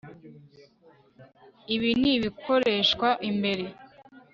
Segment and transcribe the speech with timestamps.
[1.75, 3.65] Ibi nibikoreshwa imbere